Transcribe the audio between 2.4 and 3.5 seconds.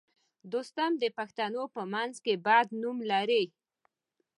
بد نوم لري